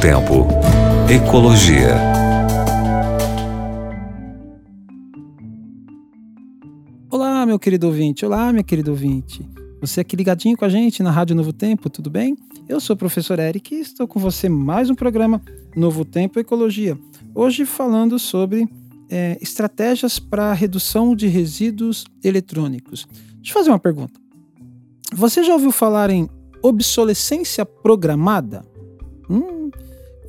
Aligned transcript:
Tempo. 0.00 0.46
Ecologia. 1.12 1.94
Olá, 7.10 7.44
meu 7.44 7.58
querido 7.58 7.86
ouvinte. 7.86 8.24
Olá, 8.24 8.50
minha 8.50 8.64
querida 8.64 8.90
ouvinte. 8.90 9.46
Você 9.78 10.00
aqui 10.00 10.16
ligadinho 10.16 10.56
com 10.56 10.64
a 10.64 10.70
gente 10.70 11.02
na 11.02 11.10
Rádio 11.10 11.36
Novo 11.36 11.52
Tempo, 11.52 11.90
tudo 11.90 12.08
bem? 12.08 12.34
Eu 12.66 12.80
sou 12.80 12.94
o 12.94 12.98
professor 12.98 13.38
Eric 13.38 13.74
e 13.74 13.80
estou 13.80 14.08
com 14.08 14.18
você 14.18 14.48
mais 14.48 14.88
um 14.88 14.94
programa 14.94 15.42
Novo 15.76 16.02
Tempo 16.02 16.40
Ecologia. 16.40 16.98
Hoje 17.34 17.66
falando 17.66 18.18
sobre 18.18 18.66
é, 19.10 19.36
estratégias 19.42 20.18
para 20.18 20.54
redução 20.54 21.14
de 21.14 21.26
resíduos 21.26 22.06
eletrônicos. 22.24 23.06
Deixa 23.34 23.50
eu 23.50 23.54
fazer 23.54 23.68
uma 23.68 23.78
pergunta. 23.78 24.18
Você 25.12 25.44
já 25.44 25.52
ouviu 25.52 25.70
falar 25.70 26.08
em 26.08 26.26
obsolescência 26.62 27.66
programada? 27.66 28.64
Hum, 29.28 29.70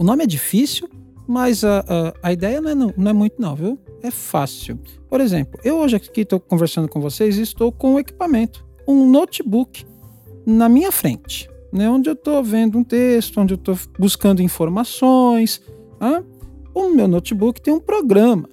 o 0.02 0.04
nome 0.04 0.24
é 0.24 0.28
difícil, 0.28 0.90
mas 1.28 1.64
a, 1.64 1.86
a, 1.88 2.30
a 2.30 2.34
ideia 2.34 2.60
não 2.60 2.72
é, 2.72 2.74
não, 2.74 2.92
não 2.98 3.12
é 3.12 3.14
muito 3.14 3.40
não, 3.40 3.56
viu? 3.56 3.80
É 4.02 4.10
fácil. 4.10 4.80
Por 5.08 5.22
exemplo, 5.22 5.60
eu 5.64 5.78
hoje 5.78 5.96
aqui 5.96 6.22
estou 6.22 6.40
conversando 6.40 6.90
com 6.90 7.00
vocês 7.00 7.38
e 7.38 7.44
estou 7.44 7.72
com 7.72 7.94
um 7.94 8.00
equipamento, 8.00 8.66
um 8.88 9.08
notebook 9.08 9.86
na 10.44 10.68
minha 10.68 10.92
frente, 10.92 11.48
né? 11.72 11.88
onde 11.88 12.10
eu 12.10 12.14
estou 12.14 12.44
vendo 12.44 12.80
um 12.80 12.84
texto, 12.84 13.40
onde 13.40 13.54
eu 13.54 13.58
estou 13.58 13.78
buscando 14.00 14.42
informações. 14.42 15.62
Hein? 16.02 16.26
O 16.74 16.90
meu 16.90 17.08
notebook 17.08 17.62
tem 17.62 17.72
um 17.72 17.80
programa 17.80 18.50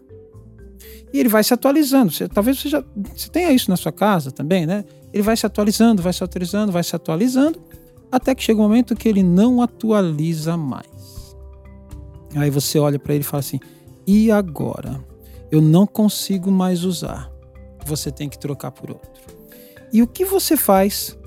e 1.14 1.18
ele 1.18 1.30
vai 1.30 1.42
se 1.42 1.54
atualizando. 1.54 2.12
Você, 2.12 2.28
talvez 2.28 2.60
você 2.60 2.68
já 2.68 2.84
você 2.94 3.30
tenha 3.30 3.50
isso 3.52 3.70
na 3.70 3.76
sua 3.78 3.90
casa 3.90 4.30
também, 4.30 4.66
né? 4.66 4.84
Ele 5.14 5.22
vai 5.22 5.34
se 5.34 5.46
atualizando, 5.46 6.02
vai 6.02 6.12
se 6.12 6.22
atualizando, 6.22 6.70
vai 6.70 6.84
se 6.84 6.94
atualizando 6.94 7.58
até 8.12 8.34
que 8.34 8.42
chega 8.42 8.60
um 8.60 8.64
momento 8.64 8.94
que 8.94 9.08
ele 9.08 9.22
não 9.22 9.62
atualiza 9.62 10.58
mais. 10.58 10.97
Aí 12.36 12.50
você 12.50 12.78
olha 12.78 12.98
para 12.98 13.14
ele 13.14 13.22
e 13.22 13.26
fala 13.26 13.40
assim: 13.40 13.60
e 14.06 14.30
agora? 14.30 15.04
Eu 15.50 15.62
não 15.62 15.86
consigo 15.86 16.50
mais 16.50 16.84
usar. 16.84 17.30
Você 17.86 18.10
tem 18.10 18.28
que 18.28 18.38
trocar 18.38 18.70
por 18.70 18.90
outro. 18.90 19.10
E 19.92 20.02
o 20.02 20.06
que 20.06 20.24
você 20.24 20.56
faz 20.56 21.18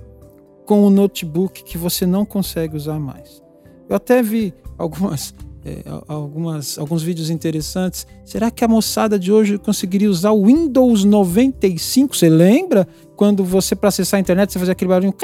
com 0.65 0.83
o 0.83 0.89
notebook 0.91 1.63
que 1.63 1.77
você 1.77 2.05
não 2.05 2.23
consegue 2.23 2.75
usar 2.75 2.99
mais? 2.99 3.41
Eu 3.89 3.95
até 3.95 4.21
vi 4.21 4.53
algumas, 4.77 5.33
é, 5.65 5.83
algumas, 6.07 6.77
alguns 6.77 7.01
vídeos 7.01 7.31
interessantes. 7.31 8.05
Será 8.23 8.51
que 8.51 8.63
a 8.63 8.67
moçada 8.67 9.17
de 9.17 9.31
hoje 9.31 9.57
conseguiria 9.57 10.09
usar 10.09 10.31
o 10.31 10.45
Windows 10.45 11.03
95? 11.03 12.15
Você 12.15 12.29
lembra 12.29 12.87
quando 13.15 13.43
você, 13.43 13.75
para 13.75 13.89
acessar 13.89 14.19
a 14.19 14.21
internet, 14.21 14.51
você 14.51 14.59
fazia 14.59 14.73
aquele 14.73 14.89
barulho 14.89 15.15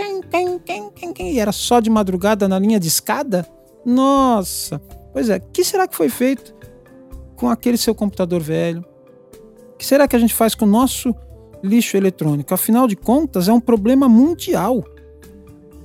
e 1.20 1.40
era 1.40 1.52
só 1.52 1.80
de 1.80 1.90
madrugada 1.90 2.48
na 2.48 2.58
linha 2.58 2.80
de 2.80 2.88
escada? 2.88 3.48
Nossa! 3.86 4.82
Pois 5.18 5.32
é, 5.32 5.38
o 5.38 5.42
que 5.52 5.64
será 5.64 5.88
que 5.88 5.96
foi 5.96 6.10
feito 6.10 6.54
com 7.36 7.50
aquele 7.50 7.76
seu 7.76 7.96
computador 7.96 8.40
velho? 8.40 8.86
O 9.74 9.76
que 9.76 9.84
será 9.84 10.08
que 10.08 10.16
a 10.16 10.20
gente 10.20 10.32
faz 10.32 10.54
com 10.54 10.64
o 10.64 10.68
nosso 10.68 11.12
lixo 11.64 11.98
eletrônico? 11.98 12.54
Afinal 12.54 12.88
de 12.88 12.96
contas, 12.96 13.50
é 13.50 13.52
um 13.52 13.60
problema 13.60 14.08
mundial. 14.08 14.86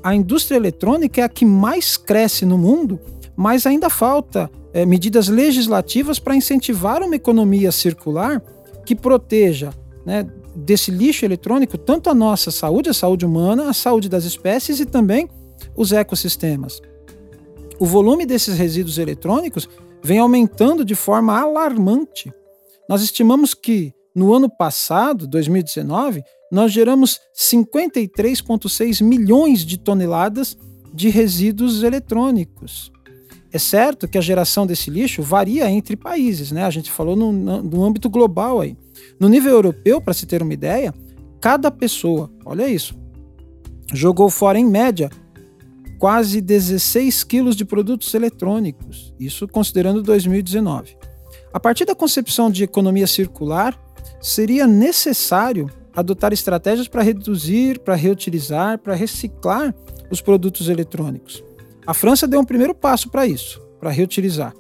A 0.03 0.15
indústria 0.15 0.59
eletrônica 0.59 1.19
é 1.19 1.25
a 1.25 1.31
que 1.31 1.47
mais 1.47 1.97
cresce 1.97 2.45
no 2.45 2.59
mundo, 2.59 3.01
mas 3.35 3.65
ainda 3.65 3.89
falta 3.89 4.51
é, 4.71 4.85
medidas 4.85 5.29
legislativas 5.29 6.19
para 6.19 6.37
incentivar 6.37 7.03
uma 7.03 7.17
economia 7.17 7.73
circular 7.73 8.43
que 8.85 8.95
proteja 8.95 9.73
né, 10.05 10.27
desse 10.55 10.91
lixo 10.91 11.25
eletrônico 11.25 11.79
tanto 11.79 12.11
a 12.11 12.15
nossa 12.15 12.51
saúde, 12.51 12.91
a 12.91 12.93
saúde 12.93 13.25
humana, 13.25 13.71
a 13.71 13.73
saúde 13.73 14.11
das 14.11 14.25
espécies 14.25 14.79
e 14.79 14.85
também 14.85 15.27
os 15.75 15.91
ecossistemas. 15.91 16.83
O 17.83 17.85
volume 17.85 18.25
desses 18.25 18.57
resíduos 18.57 18.97
eletrônicos 18.97 19.69
vem 20.05 20.21
aumentando 20.21 20.85
de 20.85 20.95
forma 20.95 21.37
alarmante. 21.37 22.33
Nós 22.89 23.03
estimamos 23.03 23.55
que 23.55 23.93
no 24.15 24.33
ano 24.33 24.49
passado, 24.49 25.27
2019, 25.27 26.23
nós 26.53 26.71
geramos 26.71 27.19
53,6 27.37 29.03
milhões 29.03 29.67
de 29.67 29.77
toneladas 29.77 30.57
de 30.95 31.09
resíduos 31.09 31.83
eletrônicos. 31.83 32.93
É 33.53 33.59
certo 33.59 34.07
que 34.07 34.17
a 34.17 34.21
geração 34.21 34.65
desse 34.65 34.89
lixo 34.89 35.21
varia 35.21 35.69
entre 35.69 35.97
países, 35.97 36.53
né? 36.53 36.63
A 36.63 36.71
gente 36.71 36.89
falou 36.89 37.17
no, 37.17 37.33
no 37.33 37.83
âmbito 37.83 38.09
global 38.09 38.61
aí. 38.61 38.77
No 39.19 39.29
nível 39.29 39.51
europeu, 39.51 40.01
para 40.01 40.15
se 40.15 40.25
ter 40.25 40.41
uma 40.41 40.55
ideia, 40.55 40.95
cada 41.41 41.69
pessoa, 41.69 42.31
olha 42.45 42.69
isso, 42.69 42.95
jogou 43.93 44.31
fora 44.31 44.57
em 44.57 44.65
média 44.65 45.11
quase 46.03 46.41
16 46.41 47.23
quilos 47.23 47.55
de 47.55 47.65
produtos 47.65 48.13
eletrônicos, 48.13 49.15
isso 49.21 49.47
considerando 49.47 50.03
2019. 50.03 50.97
A 51.53 51.61
partir 51.61 51.85
da 51.85 51.95
concepção 51.95 52.51
de 52.51 52.65
economia 52.65 53.07
circular, 53.07 53.81
seria 54.21 54.67
necessário 54.67 55.71
adotar 55.95 56.33
estratégias 56.33 56.89
para 56.89 57.05
reduzir, 57.05 57.79
para 57.79 57.95
reutilizar, 57.95 58.81
para 58.81 58.97
reciclar 58.97 59.73
os 60.11 60.21
produtos 60.21 60.69
eletrônicos. 60.69 61.45
A 61.87 61.95
França 61.95 62.27
deu 62.27 62.41
um 62.41 62.45
primeiro 62.45 62.75
passo 62.75 63.09
para 63.09 63.25
isso, 63.25 63.63
para 63.79 63.91
reutilizar 63.91 64.53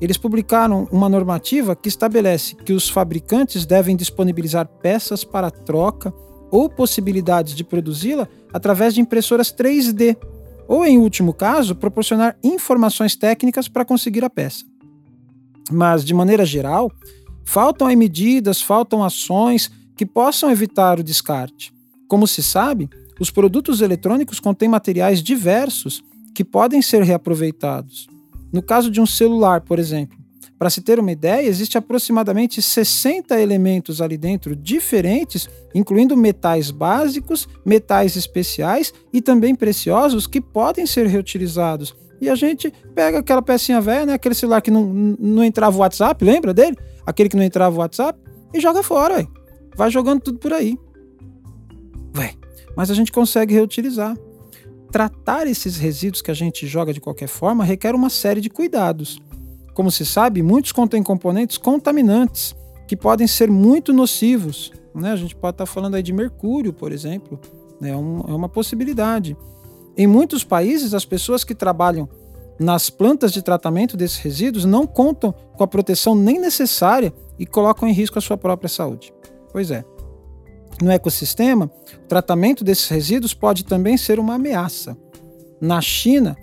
eles 0.00 0.16
publicaram 0.16 0.86
uma 0.92 1.08
normativa 1.08 1.74
que 1.74 1.88
estabelece 1.88 2.54
que 2.54 2.72
os 2.72 2.88
fabricantes 2.88 3.66
devem 3.66 3.96
disponibilizar 3.96 4.64
peças 4.80 5.24
para 5.24 5.50
troca 5.50 6.14
ou 6.52 6.70
possibilidades 6.70 7.52
de 7.52 7.64
produzi-la 7.64 8.28
através 8.52 8.94
de 8.94 9.00
impressoras 9.00 9.52
3D, 9.52 10.16
ou, 10.68 10.84
em 10.84 10.98
último 10.98 11.32
caso, 11.32 11.74
proporcionar 11.74 12.36
informações 12.44 13.16
técnicas 13.16 13.66
para 13.66 13.86
conseguir 13.86 14.22
a 14.22 14.28
peça. 14.28 14.66
Mas, 15.72 16.04
de 16.04 16.12
maneira 16.12 16.44
geral, 16.44 16.92
faltam 17.42 17.86
aí 17.86 17.96
medidas, 17.96 18.60
faltam 18.60 19.02
ações 19.02 19.70
que 19.96 20.04
possam 20.04 20.50
evitar 20.50 21.00
o 21.00 21.02
descarte. 21.02 21.72
Como 22.06 22.26
se 22.26 22.42
sabe, 22.42 22.88
os 23.18 23.30
produtos 23.30 23.80
eletrônicos 23.80 24.38
contêm 24.38 24.68
materiais 24.68 25.22
diversos 25.22 26.02
que 26.34 26.44
podem 26.44 26.82
ser 26.82 27.02
reaproveitados. 27.02 28.06
No 28.52 28.62
caso 28.62 28.90
de 28.90 29.00
um 29.00 29.06
celular, 29.06 29.62
por 29.62 29.78
exemplo, 29.78 30.18
para 30.58 30.70
se 30.70 30.80
ter 30.80 30.98
uma 30.98 31.12
ideia, 31.12 31.46
existe 31.46 31.78
aproximadamente 31.78 32.60
60 32.60 33.40
elementos 33.40 34.02
ali 34.02 34.18
dentro 34.18 34.56
diferentes, 34.56 35.48
incluindo 35.74 36.16
metais 36.16 36.70
básicos, 36.70 37.48
metais 37.64 38.16
especiais 38.16 38.92
e 39.12 39.22
também 39.22 39.54
preciosos 39.54 40.26
que 40.26 40.40
podem 40.40 40.84
ser 40.84 41.06
reutilizados. 41.06 41.94
E 42.20 42.28
a 42.28 42.34
gente 42.34 42.72
pega 42.94 43.18
aquela 43.18 43.40
pecinha 43.40 43.80
velha, 43.80 44.06
né, 44.06 44.12
aquele 44.14 44.34
celular 44.34 44.60
que 44.60 44.70
não, 44.70 44.84
não 45.18 45.44
entrava 45.44 45.76
o 45.76 45.80
WhatsApp, 45.80 46.24
lembra 46.24 46.52
dele? 46.52 46.76
Aquele 47.06 47.28
que 47.28 47.36
não 47.36 47.44
entrava 47.44 47.76
o 47.76 47.78
WhatsApp, 47.78 48.18
e 48.52 48.60
joga 48.60 48.82
fora, 48.82 49.16
véio. 49.16 49.30
vai 49.76 49.90
jogando 49.90 50.20
tudo 50.20 50.38
por 50.38 50.52
aí. 50.52 50.76
Vai. 52.12 52.34
Mas 52.76 52.90
a 52.90 52.94
gente 52.94 53.12
consegue 53.12 53.54
reutilizar 53.54 54.16
tratar 54.90 55.46
esses 55.46 55.76
resíduos 55.76 56.22
que 56.22 56.30
a 56.30 56.34
gente 56.34 56.66
joga 56.66 56.92
de 56.92 57.00
qualquer 57.00 57.28
forma 57.28 57.64
requer 57.64 57.94
uma 57.94 58.10
série 58.10 58.40
de 58.40 58.50
cuidados. 58.50 59.20
Como 59.78 59.92
se 59.92 60.04
sabe, 60.04 60.42
muitos 60.42 60.72
contêm 60.72 61.04
componentes 61.04 61.56
contaminantes 61.56 62.52
que 62.88 62.96
podem 62.96 63.28
ser 63.28 63.48
muito 63.48 63.92
nocivos. 63.92 64.72
Né? 64.92 65.12
A 65.12 65.14
gente 65.14 65.36
pode 65.36 65.54
estar 65.54 65.66
falando 65.66 65.94
aí 65.94 66.02
de 66.02 66.12
mercúrio, 66.12 66.72
por 66.72 66.90
exemplo, 66.90 67.38
né? 67.80 67.90
é, 67.90 67.96
um, 67.96 68.18
é 68.22 68.34
uma 68.34 68.48
possibilidade. 68.48 69.36
Em 69.96 70.04
muitos 70.04 70.42
países, 70.42 70.94
as 70.94 71.04
pessoas 71.04 71.44
que 71.44 71.54
trabalham 71.54 72.08
nas 72.58 72.90
plantas 72.90 73.32
de 73.32 73.40
tratamento 73.40 73.96
desses 73.96 74.16
resíduos 74.16 74.64
não 74.64 74.84
contam 74.84 75.32
com 75.56 75.62
a 75.62 75.68
proteção 75.68 76.12
nem 76.12 76.40
necessária 76.40 77.14
e 77.38 77.46
colocam 77.46 77.88
em 77.88 77.92
risco 77.92 78.18
a 78.18 78.20
sua 78.20 78.36
própria 78.36 78.68
saúde. 78.68 79.14
Pois 79.52 79.70
é 79.70 79.84
no 80.82 80.90
ecossistema, 80.90 81.70
o 82.04 82.08
tratamento 82.08 82.64
desses 82.64 82.88
resíduos 82.88 83.32
pode 83.32 83.64
também 83.64 83.96
ser 83.96 84.18
uma 84.18 84.34
ameaça. 84.34 84.98
Na 85.60 85.80
China, 85.80 86.36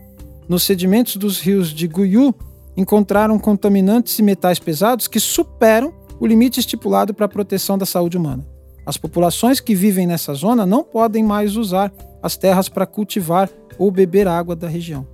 nos 0.47 0.63
sedimentos 0.63 1.17
dos 1.17 1.41
rios 1.41 1.71
de 1.71 1.85
Guyu, 1.85 2.33
encontraram 2.75 3.39
contaminantes 3.39 4.17
e 4.19 4.23
metais 4.23 4.59
pesados 4.59 5.07
que 5.07 5.19
superam 5.19 5.93
o 6.19 6.25
limite 6.25 6.59
estipulado 6.59 7.13
para 7.13 7.25
a 7.25 7.29
proteção 7.29 7.77
da 7.77 7.85
saúde 7.85 8.17
humana. 8.17 8.45
As 8.85 8.97
populações 8.97 9.59
que 9.59 9.73
vivem 9.73 10.05
nessa 10.05 10.33
zona 10.33 10.65
não 10.65 10.83
podem 10.83 11.23
mais 11.23 11.55
usar 11.55 11.91
as 12.21 12.37
terras 12.37 12.69
para 12.69 12.85
cultivar 12.85 13.49
ou 13.77 13.89
beber 13.89 14.27
água 14.27 14.55
da 14.55 14.67
região. 14.67 15.07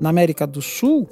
Na 0.00 0.08
América 0.08 0.46
do 0.46 0.62
Sul, 0.62 1.08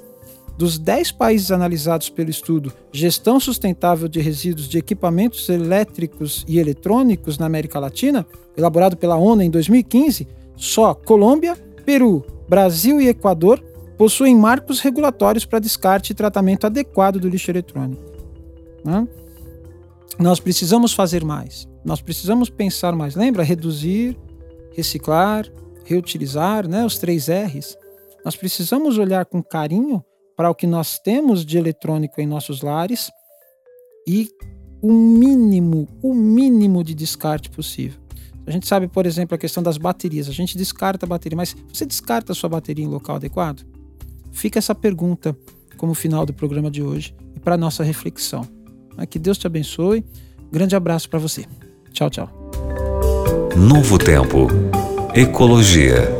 dos 0.57 0.79
10 0.79 1.11
países 1.11 1.51
analisados 1.51 2.09
pelo 2.09 2.31
estudo 2.31 2.73
Gestão 2.91 3.39
Sustentável 3.39 4.07
de 4.07 4.19
Resíduos 4.19 4.67
de 4.67 4.79
Equipamentos 4.79 5.47
Elétricos 5.49 6.43
e 6.47 6.57
Eletrônicos 6.57 7.37
na 7.37 7.45
América 7.45 7.79
Latina, 7.79 8.25
elaborado 8.55 8.97
pela 8.97 9.15
ONU 9.15 9.43
em 9.43 9.51
2015, 9.51 10.27
só 10.55 10.95
Colômbia, 10.95 11.55
Peru, 11.85 12.25
Brasil 12.49 12.99
e 12.99 13.07
Equador 13.07 13.63
possuem 13.97 14.35
marcos 14.35 14.79
regulatórios 14.79 15.45
para 15.45 15.59
descarte 15.59 16.11
e 16.11 16.15
tratamento 16.15 16.65
adequado 16.67 17.19
do 17.19 17.27
lixo 17.27 17.49
eletrônico. 17.49 18.01
Né? 18.85 19.07
Nós 20.19 20.39
precisamos 20.39 20.93
fazer 20.93 21.23
mais. 21.23 21.67
Nós 21.83 22.01
precisamos 22.01 22.49
pensar 22.49 22.93
mais. 22.93 23.15
Lembra? 23.15 23.43
Reduzir, 23.43 24.17
reciclar, 24.73 25.45
reutilizar, 25.83 26.67
né? 26.67 26.85
os 26.85 26.97
três 26.97 27.27
R's. 27.27 27.77
Nós 28.23 28.35
precisamos 28.35 28.97
olhar 28.97 29.25
com 29.25 29.41
carinho 29.41 30.03
para 30.35 30.49
o 30.49 30.55
que 30.55 30.67
nós 30.67 30.99
temos 30.99 31.43
de 31.45 31.57
eletrônico 31.57 32.21
em 32.21 32.27
nossos 32.27 32.61
lares 32.61 33.09
e 34.07 34.29
o 34.81 34.91
mínimo, 34.91 35.87
o 36.03 36.13
mínimo 36.13 36.83
de 36.83 36.93
descarte 36.93 37.49
possível. 37.49 37.99
A 38.45 38.51
gente 38.51 38.67
sabe, 38.67 38.87
por 38.87 39.05
exemplo, 39.05 39.35
a 39.35 39.37
questão 39.37 39.61
das 39.61 39.77
baterias. 39.77 40.29
A 40.29 40.31
gente 40.31 40.57
descarta 40.57 41.05
a 41.05 41.09
bateria, 41.09 41.35
mas 41.35 41.55
você 41.73 41.85
descarta 41.85 42.31
a 42.31 42.35
sua 42.35 42.47
bateria 42.47 42.85
em 42.85 42.87
local 42.87 43.17
adequado? 43.17 43.65
Fica 44.37 44.59
essa 44.59 44.75
pergunta 44.75 45.35
como 45.77 45.95
final 45.95 46.23
do 46.23 46.31
programa 46.31 46.69
de 46.69 46.83
hoje 46.83 47.15
e 47.35 47.39
para 47.39 47.57
nossa 47.57 47.83
reflexão. 47.83 48.47
Que 49.09 49.17
Deus 49.17 49.35
te 49.39 49.47
abençoe. 49.47 50.05
Grande 50.51 50.75
abraço 50.75 51.09
para 51.09 51.17
você. 51.17 51.43
Tchau, 51.91 52.07
tchau. 52.11 52.29
Novo 53.55 53.97
Tempo. 53.97 54.47
Ecologia. 55.15 56.16